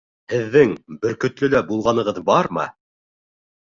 Һеҙҙең 0.33 0.73
Бөркөтлөлә 1.05 1.63
булғанығыҙ 1.71 2.21
бармы? 2.35 2.71